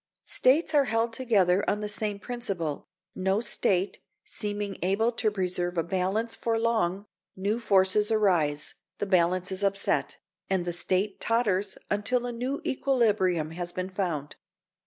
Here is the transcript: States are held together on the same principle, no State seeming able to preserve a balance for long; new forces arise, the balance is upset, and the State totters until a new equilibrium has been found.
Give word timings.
States 0.25 0.73
are 0.73 0.85
held 0.85 1.13
together 1.13 1.63
on 1.69 1.79
the 1.79 1.87
same 1.87 2.17
principle, 2.17 2.87
no 3.13 3.39
State 3.39 3.99
seeming 4.25 4.75
able 4.81 5.11
to 5.11 5.29
preserve 5.29 5.77
a 5.77 5.83
balance 5.83 6.33
for 6.33 6.57
long; 6.57 7.05
new 7.35 7.59
forces 7.59 8.09
arise, 8.11 8.73
the 8.97 9.05
balance 9.05 9.51
is 9.51 9.61
upset, 9.63 10.17
and 10.49 10.65
the 10.65 10.73
State 10.73 11.19
totters 11.21 11.77
until 11.91 12.25
a 12.25 12.31
new 12.31 12.63
equilibrium 12.65 13.51
has 13.51 13.71
been 13.71 13.91
found. 13.91 14.37